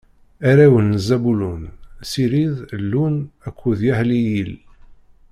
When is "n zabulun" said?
0.87-1.63